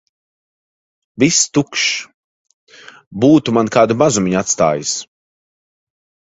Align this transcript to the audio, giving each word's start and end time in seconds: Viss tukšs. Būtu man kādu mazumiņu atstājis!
Viss 1.23 1.41
tukšs. 1.57 1.99
Būtu 3.27 3.55
man 3.61 3.71
kādu 3.79 4.01
mazumiņu 4.03 4.43
atstājis! 4.45 4.99